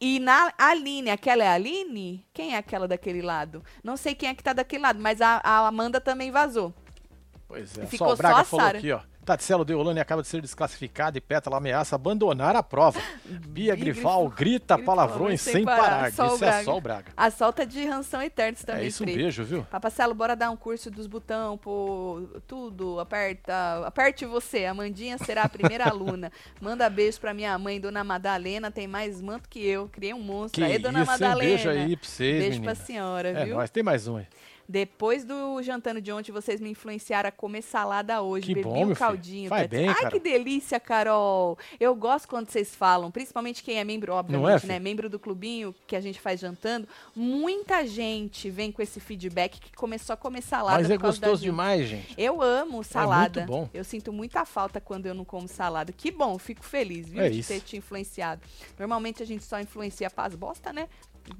[0.00, 1.10] e na Aline.
[1.10, 2.26] Aquela é a Aline?
[2.32, 3.62] Quem é aquela daquele lado?
[3.84, 6.72] Não sei quem é que tá daquele lado, mas a, a Amanda também vazou.
[7.46, 7.82] Pois é.
[7.82, 8.78] E Só ficou o Braga só a falou Sara.
[8.78, 9.00] aqui, ó.
[9.28, 12.98] Tatselo Deolane acaba de ser desclassificada e Pétala ameaça abandonar a prova.
[13.28, 16.10] Bia Bia Grifal grita grita palavrões sem parar.
[16.12, 16.64] Só o Disse a Braga.
[16.64, 17.12] Sol Braga.
[17.14, 19.16] A solta de Ranção Eternos É também, isso, um Pri.
[19.16, 19.64] beijo, viu?
[19.64, 25.42] Papacelo, bora dar um curso dos botão, pô, tudo, aperta, aperte você, a Mandinha será
[25.42, 26.32] a primeira aluna.
[26.60, 30.62] Manda beijo pra minha mãe, Dona Madalena, tem mais manto que eu, criei um monstro.
[30.64, 31.10] Que aí, Dona isso?
[31.10, 31.50] Madalena.
[31.50, 32.74] Beijo aí pra vocês, Beijo menina.
[32.74, 33.56] pra senhora, É, viu?
[33.56, 34.26] nós tem mais um aí.
[34.68, 38.48] Depois do jantando de ontem, vocês me influenciaram a comer salada hoje.
[38.48, 39.48] Que Bebi bom, um caldinho.
[39.48, 39.68] Tati.
[39.68, 41.56] bem, Ai, que delícia, Carol.
[41.80, 44.78] Eu gosto quando vocês falam, principalmente quem é membro, obviamente, é, né?
[44.78, 46.86] Membro do clubinho que a gente faz jantando.
[47.16, 50.82] Muita gente vem com esse feedback que começou a comer salada.
[50.82, 52.14] Mas é gostoso demais, gente.
[52.18, 53.46] Eu amo salada.
[53.46, 53.70] bom.
[53.72, 55.92] Eu sinto muita falta quando eu não como salada.
[55.92, 57.48] Que bom, fico feliz, viu, É de isso.
[57.48, 58.42] ter te influenciado.
[58.78, 60.88] Normalmente a gente só influencia pras bosta, né?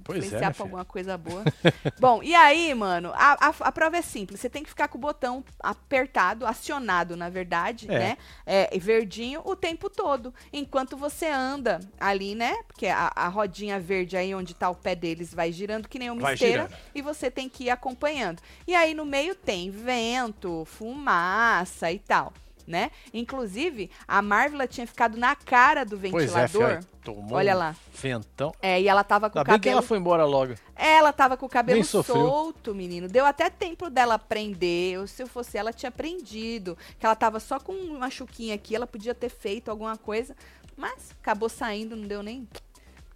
[0.05, 1.45] Pois é, influenciar pra alguma coisa boa.
[2.01, 4.41] bom, e aí, mano, a, a, a prova é simples.
[4.41, 7.99] Você tem que ficar com o botão apertado, acionado, na verdade, É.
[7.99, 8.19] né?
[8.47, 10.33] É, verdinho o tempo todo.
[10.53, 12.57] Enquanto você anda ali, né?
[12.67, 16.11] Porque a, a rodinha verde aí onde tá o pé deles vai girando que nem
[16.11, 16.63] uma Vai esteira.
[16.65, 16.79] girando.
[16.95, 18.41] E você tem que ir acompanhando.
[18.67, 22.33] E aí no meio tem vento, fumaça e tal.
[22.69, 22.91] Né?
[23.15, 26.67] Inclusive, a Marvela tinha ficado na cara do é, ventilador.
[26.67, 27.75] aí Tomou Olha lá.
[27.95, 28.53] Ventão.
[28.61, 30.55] É, e ela tava com o Ainda bem que cabelo ela foi embora logo.
[30.77, 33.09] ela tava com o cabelo solto, menino.
[33.09, 34.93] Deu até tempo dela aprender.
[34.93, 36.77] Eu, se eu fosse ela, tinha aprendido.
[36.99, 40.37] Que ela tava só com uma chuquinha aqui, ela podia ter feito alguma coisa.
[40.77, 42.47] Mas acabou saindo, não deu nem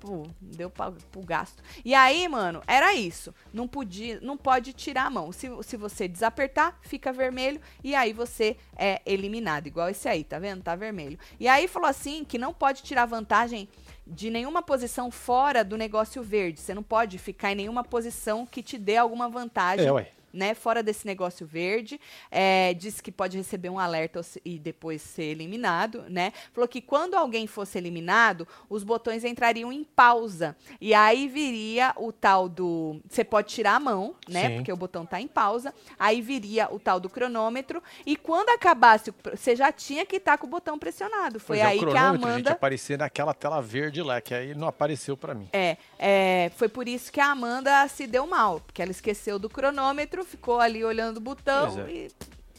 [0.02, 1.62] pro, deu pra, pro gasto.
[1.84, 3.32] E aí, mano, era isso.
[3.52, 5.30] Não podia, não pode tirar a mão.
[5.30, 10.40] Se, se você desapertar, fica vermelho e aí você é eliminado, igual esse aí, tá
[10.40, 10.62] vendo?
[10.62, 11.16] Tá vermelho.
[11.38, 13.68] E aí falou assim que não pode tirar vantagem
[14.04, 16.58] de nenhuma posição fora do negócio verde.
[16.58, 19.86] Você não pode ficar em nenhuma posição que te dê alguma vantagem.
[19.86, 24.59] É, ué né, fora desse negócio verde, é, disse que pode receber um alerta e
[24.59, 26.33] depois ser eliminado, né?
[26.53, 30.57] Falou que quando alguém fosse eliminado, os botões entrariam em pausa.
[30.81, 33.01] E aí viria o tal do.
[33.09, 34.49] Você pode tirar a mão, né?
[34.49, 34.57] Sim.
[34.57, 35.75] Porque o botão tá em pausa.
[35.99, 37.83] Aí viria o tal do cronômetro.
[38.07, 41.40] E quando acabasse, você já tinha que estar tá com o botão pressionado.
[41.40, 42.37] Foi pois aí é, que a Amanda.
[42.37, 45.49] Gente, aparecer naquela tela verde lá, que aí não apareceu para mim.
[45.53, 49.49] É, é, foi por isso que a Amanda se deu mal, porque ela esqueceu do
[49.49, 51.90] cronômetro ficou ali olhando o botão é.
[51.90, 52.11] e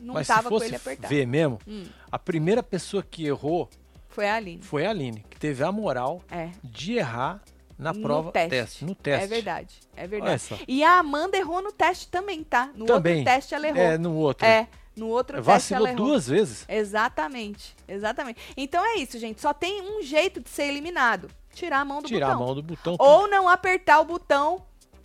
[0.02, 1.08] não Mas tava com ele apertado.
[1.08, 1.86] ver mesmo, hum.
[2.12, 3.69] a primeira pessoa que errou
[4.10, 4.62] foi a Aline.
[4.62, 6.52] Foi a Aline, que teve a moral é.
[6.63, 7.41] de errar
[7.78, 8.49] na prova teste.
[8.49, 8.86] teste.
[8.86, 9.23] No teste.
[9.23, 9.80] É verdade.
[9.95, 10.63] É verdade.
[10.67, 12.69] E a Amanda errou no teste também, tá?
[12.76, 13.19] No também.
[13.19, 13.82] outro teste ela errou.
[13.82, 14.45] É, no outro.
[14.45, 14.67] É.
[14.95, 16.65] No outro Vacilou teste ela duas vezes.
[16.69, 17.76] Exatamente.
[17.88, 18.39] Exatamente.
[18.56, 19.41] Então é isso, gente.
[19.41, 21.30] Só tem um jeito de ser eliminado.
[21.52, 22.38] Tirar a mão do Tirar botão.
[22.38, 22.95] Tirar a mão do botão.
[22.99, 24.63] Ou não apertar o botão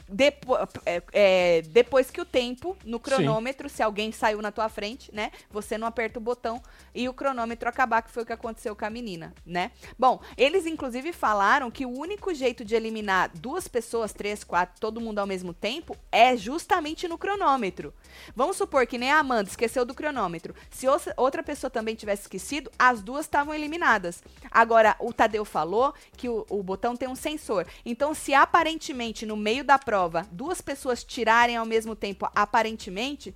[0.09, 3.77] Depo é, é, depois que o tempo, no cronômetro, Sim.
[3.77, 5.31] se alguém saiu na tua frente, né?
[5.51, 6.63] Você não aperta o botão
[6.95, 9.71] e o cronômetro acabar, que foi o que aconteceu com a menina, né?
[9.99, 15.01] Bom, eles inclusive falaram que o único jeito de eliminar duas pessoas, três, quatro, todo
[15.01, 17.93] mundo ao mesmo tempo, é justamente no cronômetro.
[18.35, 20.55] Vamos supor que nem a Amanda esqueceu do cronômetro.
[20.71, 24.23] Se outra pessoa também tivesse esquecido, as duas estavam eliminadas.
[24.51, 27.67] Agora, o Tadeu falou que o, o botão tem um sensor.
[27.85, 33.35] Então, se aparentemente no meio da prova prova duas pessoas tirarem ao mesmo tempo, aparentemente,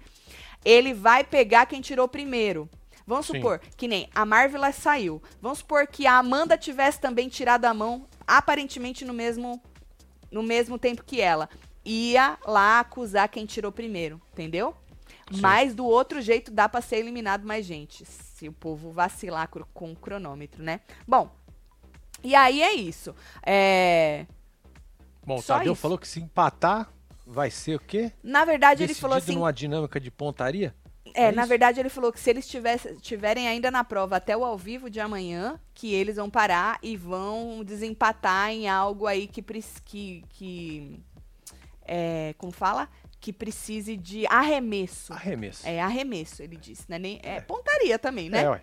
[0.65, 2.71] ele vai pegar quem tirou primeiro.
[3.05, 3.35] Vamos Sim.
[3.35, 5.21] supor que nem a Marvel saiu.
[5.41, 9.61] Vamos supor que a Amanda tivesse também tirado a mão, aparentemente no mesmo,
[10.31, 11.49] no mesmo tempo que ela.
[11.85, 14.73] Ia lá acusar quem tirou primeiro, entendeu?
[15.33, 15.41] Sim.
[15.41, 19.91] Mas do outro jeito dá para ser eliminado mais gente, se o povo vacilar com
[19.91, 20.81] o cronômetro, né?
[21.09, 21.29] Bom,
[22.23, 23.17] e aí é isso.
[23.45, 24.27] É...
[25.25, 25.83] Bom, o Tadeu isso.
[25.83, 26.93] falou que se empatar,
[27.27, 28.13] vai ser o quê?
[28.23, 29.35] Na verdade, Decidido ele falou assim.
[29.35, 30.75] numa dinâmica de pontaria?
[31.15, 34.45] É, é na verdade ele falou que se eles estiverem ainda na prova até o
[34.45, 39.43] ao vivo de amanhã, que eles vão parar e vão desempatar em algo aí que
[39.85, 41.01] que, que
[41.85, 42.89] é, como fala,
[43.21, 45.13] que precise de arremesso.
[45.13, 45.67] Arremesso.
[45.67, 46.99] É arremesso, ele disse, né?
[46.99, 47.41] Nem, é, é.
[47.41, 48.43] pontaria também, né?
[48.43, 48.63] É, ué.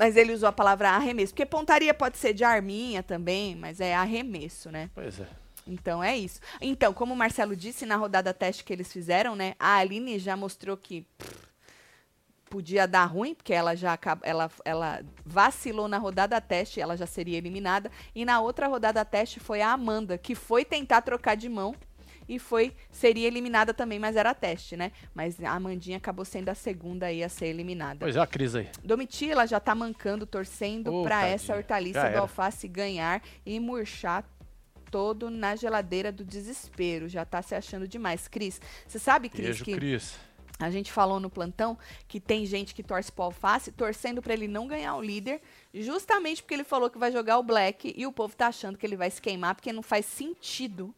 [0.00, 3.94] Mas ele usou a palavra arremesso, porque pontaria pode ser de arminha também, mas é
[3.94, 4.88] arremesso, né?
[4.94, 5.26] Pois é.
[5.66, 6.40] Então é isso.
[6.58, 9.54] Então, como o Marcelo disse na rodada teste que eles fizeram, né?
[9.58, 11.36] A Aline já mostrou que pff,
[12.48, 17.36] podia dar ruim, porque ela já ela, ela vacilou na rodada teste, ela já seria
[17.36, 17.92] eliminada.
[18.14, 21.74] E na outra rodada teste foi a Amanda, que foi tentar trocar de mão
[22.30, 24.92] e foi seria eliminada também, mas era teste, né?
[25.12, 27.98] Mas a Amandinha acabou sendo a segunda aí a ser eliminada.
[27.98, 28.68] Pois é, a Cris aí.
[28.84, 34.24] Domitila já tá mancando, torcendo oh, para essa hortaliça do alface ganhar e murchar
[34.92, 37.08] todo na geladeira do desespero.
[37.08, 38.28] Já tá se achando demais.
[38.28, 40.16] Cris, você sabe, Cris, Beijo, que Cris.
[40.60, 44.46] A gente falou no plantão que tem gente que torce pro Alface, torcendo para ele
[44.46, 45.40] não ganhar o líder,
[45.74, 48.86] justamente porque ele falou que vai jogar o Black e o povo tá achando que
[48.86, 50.94] ele vai se queimar, porque não faz sentido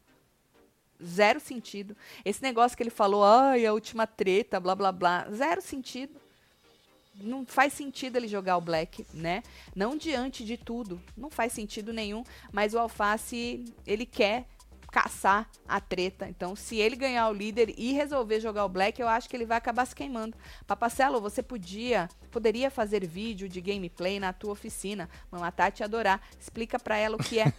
[1.05, 1.97] Zero sentido.
[2.25, 5.29] Esse negócio que ele falou, ai, a última treta, blá blá blá.
[5.31, 6.21] Zero sentido.
[7.15, 9.43] Não faz sentido ele jogar o Black, né?
[9.77, 11.01] Não diante de tudo.
[11.17, 12.25] Não faz sentido nenhum.
[12.51, 14.47] Mas o Alface, ele quer
[14.93, 16.29] caçar a treta.
[16.29, 19.47] Então, se ele ganhar o líder e resolver jogar o Black, eu acho que ele
[19.47, 20.37] vai acabar se queimando.
[20.67, 25.09] Papacelo, você podia, poderia fazer vídeo de gameplay na tua oficina.
[25.31, 26.21] Mamãe Tati adorar.
[26.39, 27.51] Explica para ela o que é.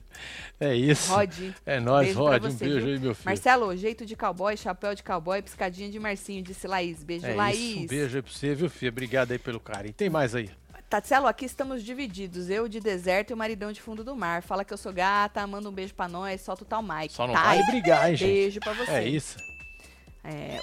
[0.58, 1.12] é isso.
[1.12, 1.52] Rod.
[1.66, 2.42] É nóis, Rod.
[2.44, 2.94] Um beijo viu?
[2.94, 3.26] aí, meu filho.
[3.26, 7.04] Marcelo, jeito de cowboy, chapéu de cowboy, piscadinha de Marcinho, disse Laís.
[7.04, 7.58] Beijo, é Laís.
[7.58, 7.78] Isso.
[7.80, 8.90] Um beijo aí pra você, viu, filho?
[8.90, 9.92] Obrigado aí pelo carinho.
[9.92, 10.50] Tem mais aí.
[10.88, 12.48] Tatselo, aqui estamos divididos.
[12.48, 14.42] Eu de deserto e o maridão de fundo do mar.
[14.42, 17.12] Fala que eu sou gata, manda um beijo pra nós, solta o tal Mike.
[17.12, 17.42] Só não tá?
[17.42, 18.28] vai brigar, hein, gente?
[18.28, 18.90] Beijo pra você.
[18.90, 19.36] É isso.
[20.24, 20.58] É,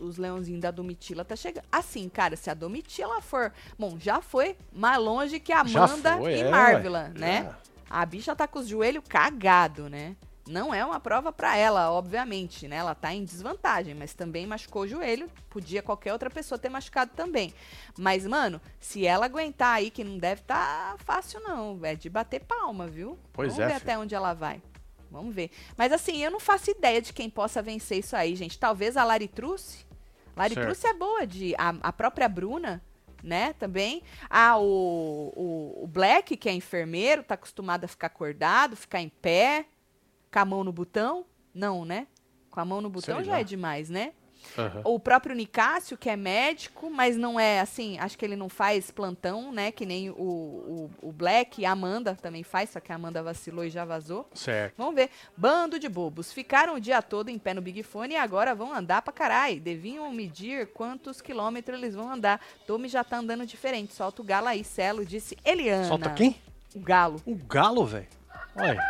[0.00, 1.64] os, os leãozinhos da Domitila tá chegando.
[1.70, 3.52] Assim, cara, se a Domitila for.
[3.78, 7.48] Bom, já foi mais longe que a Amanda foi, e é, Marvela, né?
[7.48, 7.68] É.
[7.88, 10.16] A bicha tá com os joelhos cagado, né?
[10.48, 12.76] Não é uma prova para ela, obviamente, né?
[12.76, 15.30] Ela tá em desvantagem, mas também machucou o joelho.
[15.50, 17.52] Podia qualquer outra pessoa ter machucado também.
[17.98, 21.78] Mas, mano, se ela aguentar aí, que não deve tá fácil, não.
[21.84, 23.18] É de bater palma, viu?
[23.32, 23.66] Pois Vamos é.
[23.66, 23.90] ver filho.
[23.90, 24.62] até onde ela vai.
[25.10, 25.50] Vamos ver.
[25.76, 28.58] Mas assim, eu não faço ideia de quem possa vencer isso aí, gente.
[28.58, 29.86] Talvez a Lari Truce.
[30.36, 31.54] Lari Truce é boa de.
[31.56, 32.82] A, a própria Bruna
[33.22, 33.52] né?
[33.54, 34.02] Também.
[34.28, 39.08] Ah, o, o, o Black, que é enfermeiro, tá acostumado a ficar acordado, ficar em
[39.08, 39.66] pé,
[40.32, 41.24] com a mão no botão.
[41.54, 42.06] Não, né?
[42.50, 43.40] Com a mão no botão Sei já lá.
[43.40, 44.12] é demais, né?
[44.56, 44.82] Aham.
[44.84, 48.90] O próprio Nicásio, que é médico, mas não é assim, acho que ele não faz
[48.90, 49.72] plantão, né?
[49.72, 53.22] Que nem o, o, o Black e a Amanda também faz, só que a Amanda
[53.22, 54.28] vacilou e já vazou.
[54.34, 54.74] Certo.
[54.78, 55.10] Vamos ver.
[55.36, 56.32] Bando de bobos.
[56.32, 59.60] Ficaram o dia todo em pé no Big Fone e agora vão andar pra caralho.
[59.60, 62.40] Deviam medir quantos quilômetros eles vão andar.
[62.66, 63.92] Tommy já tá andando diferente.
[63.92, 65.84] Solta o galo aí, Celo, disse Eliana.
[65.84, 66.36] Solta quem?
[66.74, 67.20] O galo.
[67.26, 68.06] O galo, velho.
[68.54, 68.80] Olha,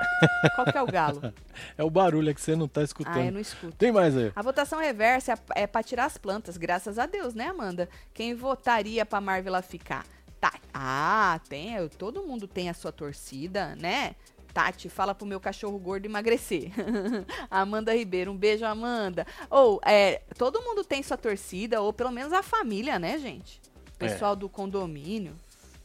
[0.54, 1.32] Qual que é o galo?
[1.76, 3.16] é o barulho é que você não tá escutando.
[3.16, 3.76] ah, eu não escuto.
[3.76, 4.32] Tem mais aí.
[4.34, 7.88] A votação reversa é, é pra tirar as plantas, graças a Deus, né, Amanda?
[8.14, 10.04] Quem votaria pra Marvel ficar?
[10.40, 10.52] Tá.
[10.72, 11.88] Ah, tem.
[11.98, 14.14] Todo mundo tem a sua torcida, né?
[14.52, 16.72] Tati, fala pro meu cachorro gordo emagrecer.
[17.50, 19.26] Amanda Ribeiro, um beijo, Amanda.
[19.50, 23.60] Ou, é, todo mundo tem sua torcida, ou pelo menos a família, né, gente?
[23.98, 24.08] É.
[24.08, 25.36] Pessoal do condomínio.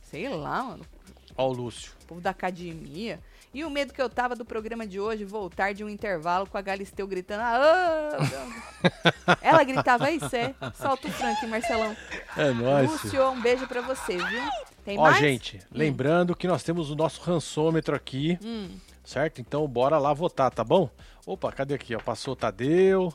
[0.04, 0.86] Sei lá, mano.
[1.36, 1.92] Ó o Lúcio.
[2.04, 3.20] O povo da academia.
[3.54, 6.58] E o medo que eu tava do programa de hoje, voltar de um intervalo com
[6.58, 7.42] a Galisteu gritando.
[7.44, 8.92] Ah, meu."
[9.42, 10.56] Ela gritava, é isso é.
[10.76, 11.96] Solta o Frank, Marcelão.
[12.38, 12.90] É nóis.
[12.90, 14.42] Lúcio, um beijo pra você, viu?
[14.86, 15.18] Tem Ó, mais?
[15.18, 18.70] gente, lembrando que nós temos o nosso rançômetro aqui, Hum,
[19.04, 19.40] certo?
[19.42, 20.90] Então bora lá votar, tá bom?
[21.26, 21.94] Opa, cadê aqui?
[21.96, 23.14] Ó, passou o Tadeu.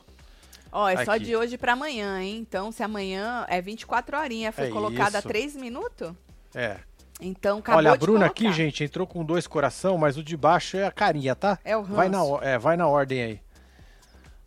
[0.71, 1.25] ó, é só Aqui.
[1.25, 2.37] de hoje pra amanhã, hein?
[2.37, 5.27] Então, se amanhã é 24 horinhas, foi É colocada há isso.
[5.27, 6.11] 3 minutos,
[6.55, 6.77] É.
[7.19, 10.77] então acabou Olha, a Bruna aqui, gente, entrou com dois coração, mas o de baixo
[10.77, 11.57] é a carinha, tá?
[11.63, 12.39] É o Vai na, ranço.
[12.43, 13.41] é, vai na ordem aí.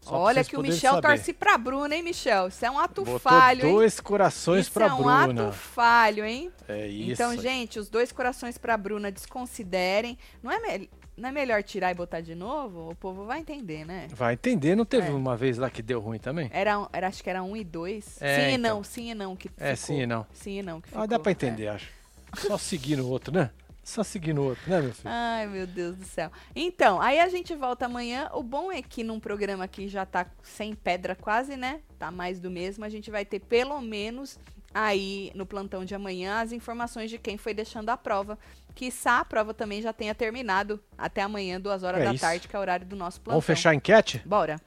[0.02, 1.09] Só Olha que o Michel saber.
[1.09, 2.48] torce pra Bruna, hein, Michel?
[2.48, 3.72] Isso é um ato Botou falho, hein?
[3.74, 5.48] dois corações Isso pra é um Bruna.
[5.48, 6.50] ato falho, hein?
[6.66, 7.12] É isso.
[7.12, 10.16] Então, gente, os dois corações pra Bruna, desconsiderem.
[10.42, 12.88] Não é, me- não é melhor tirar e botar de novo?
[12.92, 14.06] O povo vai entender, né?
[14.14, 15.11] Vai entender, não teve É.
[15.12, 16.48] uma vez lá que deu ruim também?
[16.50, 18.16] Era, era, acho que era um e dois.
[18.22, 18.76] É, sim e então.
[18.76, 19.76] não, sim e não que É, ficou.
[19.96, 20.26] sim e não.
[20.33, 21.06] Sim e não que Ah, ficou.
[21.09, 21.33] dá pra é.
[21.33, 22.00] entender, acho.
[22.37, 23.51] Só seguir no outro, né?
[23.83, 25.09] Só seguir no outro, né, meu filho?
[25.09, 26.31] Ai, meu Deus do céu.
[26.55, 28.29] Então, aí a gente volta amanhã.
[28.35, 31.81] O bom é que num programa que já tá sem pedra quase, né?
[31.99, 32.85] Tá mais do mesmo.
[32.85, 34.38] A gente vai ter pelo menos
[34.73, 38.38] aí no plantão de amanhã as informações de quem foi deixando a prova.
[38.75, 42.21] Quiçá a prova também já tenha terminado até amanhã, duas horas É da isso.
[42.21, 43.33] tarde, que é o horário do nosso plantão.
[43.40, 44.23] Vamos fechar a enquete?
[44.25, 44.61] Bora.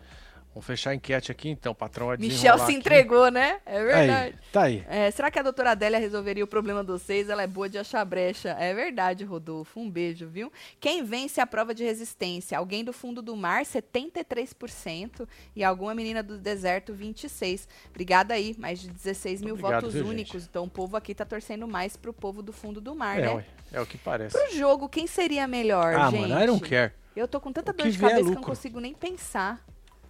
[0.53, 2.07] Vamos fechar a enquete aqui então, patrão.
[2.07, 2.73] vai Michel se aqui.
[2.73, 3.59] entregou, né?
[3.65, 4.35] É verdade.
[4.35, 4.85] Aí, tá aí.
[4.87, 7.27] É, será que a doutora Adélia resolveria o problema dos seis?
[7.27, 8.49] Ela é boa de achar brecha.
[8.59, 9.79] É verdade, Rodolfo.
[9.79, 10.51] Um beijo, viu?
[10.79, 12.55] Quem vence a prova de resistência?
[12.57, 15.27] Alguém do fundo do mar, 73%.
[15.55, 17.67] E alguma menina do deserto, 26%.
[17.89, 20.33] Obrigada aí, mais de 16 mil Obrigado, votos viu, únicos.
[20.33, 20.49] gente?
[20.49, 23.33] Então o povo aqui tá torcendo mais pro povo do fundo do mar, É, né?
[23.33, 24.37] ué, é o que parece.
[24.37, 26.21] Pro jogo, quem seria melhor, Ah, gente?
[26.29, 26.91] mano, I don't care.
[27.15, 29.63] Eu tô com tanta dor de é cabeça que eu não consigo nem pensar.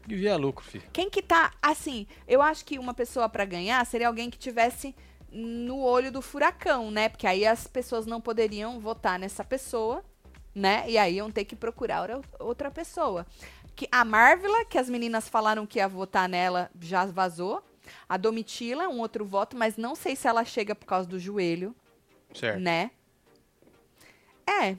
[0.08, 0.84] Que vier lucro, filho.
[0.92, 4.96] Quem que tá, assim, eu acho que uma pessoa pra ganhar seria alguém que tivesse
[5.32, 7.10] no olho do furacão, né?
[7.10, 10.04] Porque aí as pessoas não poderiam votar nessa pessoa,
[10.54, 10.84] né?
[10.88, 13.26] E aí iam ter que procurar outra- outra pessoa.
[13.76, 17.63] Que a Marvela, que as meninas falaram que ia votar nela, já vazou.
[18.08, 21.76] A Domitila, um outro voto, mas não sei se ela chega por causa do joelho,
[22.34, 22.60] Certo.
[22.60, 22.92] né?
[24.48, 24.78] É.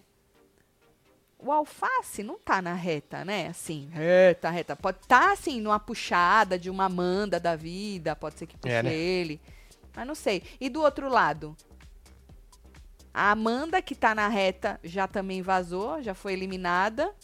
[1.45, 3.49] O alface não tá na reta, né?
[3.49, 4.75] Assim, reta, reta.
[4.75, 8.17] Pode tá, assim, numa puxada de uma Amanda da vida.
[8.17, 8.95] Pode ser que puxe É, né?
[8.95, 9.39] ele.
[9.95, 10.43] Mas não sei.
[10.59, 11.55] E do outro lado?
[13.13, 17.15] A Amanda, que tá na reta, já também vazou, já foi eliminada.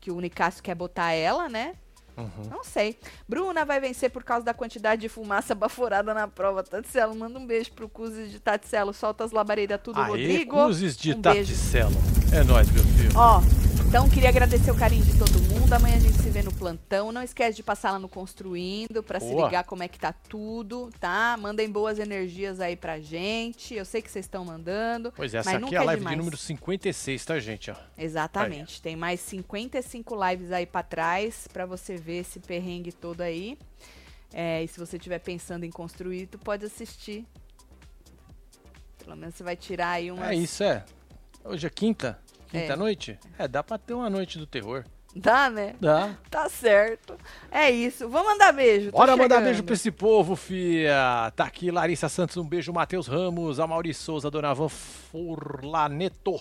[0.00, 1.76] Que o Unicácio quer botar ela, né?
[2.18, 2.50] Uhum.
[2.50, 2.98] Não sei.
[3.28, 6.62] Bruna vai vencer por causa da quantidade de fumaça baforada na prova.
[6.62, 8.92] Taticelo, manda um beijo pro Cuzes de Taticelo.
[8.92, 10.56] Solta as labaredas tudo, Aê, Rodrigo.
[10.56, 11.52] Cruzes de um beijo.
[11.52, 11.96] Taticelo.
[12.32, 13.12] É nóis, meu filho.
[13.14, 13.40] Ó,
[13.86, 15.47] então queria agradecer o carinho de todo mundo.
[15.70, 17.12] Amanhã a gente se vê no plantão.
[17.12, 20.90] Não esquece de passar lá no Construindo pra se ligar como é que tá tudo,
[20.98, 21.36] tá?
[21.38, 23.74] Mandem boas energias aí pra gente.
[23.74, 25.12] Eu sei que vocês estão mandando.
[25.14, 26.14] Pois é, essa aqui é a é live demais.
[26.14, 27.70] de número 56, tá, gente?
[27.70, 27.76] Ó.
[27.98, 28.80] Exatamente.
[28.80, 33.58] Tem mais 55 lives aí pra trás pra você ver esse perrengue todo aí.
[34.32, 37.26] É, e se você estiver pensando em construir, tu pode assistir.
[39.04, 40.30] Pelo menos você vai tirar aí umas...
[40.30, 40.82] É isso, é.
[41.44, 42.18] Hoje é quinta?
[42.52, 42.62] É.
[42.62, 43.18] Quinta noite?
[43.38, 44.84] É, dá pra ter uma noite do terror.
[45.18, 45.74] Dá, né?
[45.80, 46.14] Dá.
[46.30, 47.14] Tá certo.
[47.50, 48.08] É isso.
[48.08, 48.90] Vamos mandar beijo.
[48.90, 49.44] Bora mandar chegando.
[49.44, 51.32] beijo pra esse povo, fia.
[51.34, 52.72] Tá aqui Larissa Santos, um beijo.
[52.72, 56.40] Matheus Ramos, a Maurício Souza, Dona Van Furlaneto.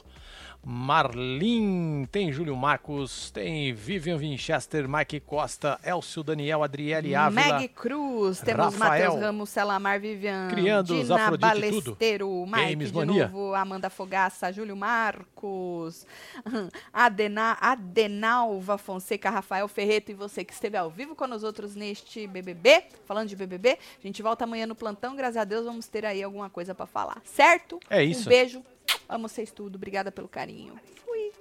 [0.69, 7.57] Marlin, tem Júlio Marcos, tem Vivian Winchester, Mike Costa, Elcio Daniel, Adriele Ávila.
[7.57, 9.05] Meg Cruz, temos Rafael.
[9.05, 13.27] Matheus Ramos, Celamar Vivian, Criando Dina Afrodite Balesteiro, Mike Games de Mania.
[13.29, 16.05] novo, Amanda Fogaça, Júlio Marcos,
[16.91, 22.27] Adena, Adenalva Fonseca, Rafael Ferreto e você que esteve ao vivo com nós outros neste
[22.27, 23.77] BBB, falando de BBB.
[24.03, 26.85] A gente volta amanhã no plantão, graças a Deus vamos ter aí alguma coisa pra
[26.85, 27.79] falar, certo?
[27.89, 28.27] É isso.
[28.27, 28.61] Um beijo,
[29.07, 29.75] Amo vocês tudo.
[29.75, 30.79] Obrigada pelo carinho.
[31.03, 31.31] Fui.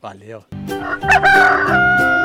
[0.00, 0.44] Valeu.